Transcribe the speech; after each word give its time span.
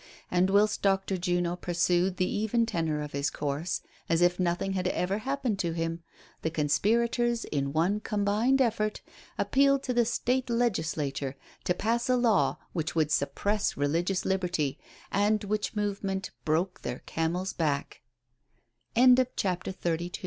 And 0.31 0.49
whilst 0.49 0.81
Dr. 0.81 1.15
Juno 1.15 1.55
pur 1.55 1.75
sued 1.75 2.17
the 2.17 2.25
even 2.27 2.65
tenor 2.65 3.03
of 3.03 3.11
his 3.11 3.29
course, 3.29 3.83
as 4.09 4.23
if 4.23 4.39
nothing 4.39 4.73
had 4.73 4.87
ever 4.87 5.19
happened 5.19 5.59
to 5.59 5.73
him, 5.73 6.01
the 6.41 6.49
conspirators, 6.49 7.45
in 7.45 7.71
one 7.71 7.99
combined 7.99 8.61
effort, 8.63 9.01
appealed 9.37 9.83
to 9.83 9.93
the 9.93 10.05
State 10.05 10.49
Legislature 10.49 11.35
to 11.65 11.75
pass 11.75 12.09
a 12.09 12.15
law 12.17 12.57
which 12.73 12.95
would 12.95 13.11
suppress 13.11 13.77
religious 13.77 14.25
liberty, 14.25 14.79
and 15.11 15.43
which 15.43 15.75
movement 15.75 16.31
broke 16.45 16.81
the 16.81 16.99